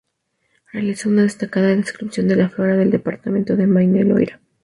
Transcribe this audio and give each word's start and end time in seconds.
Realizó 0.71 1.09
una 1.09 1.21
destacada 1.21 1.67
descripción 1.75 2.27
de 2.27 2.35
la 2.35 2.49
flora 2.49 2.75
del 2.75 2.89
Departamento 2.89 3.55
de 3.55 3.67
Maine 3.67 3.99
y 3.99 4.03
Loira. 4.03 4.41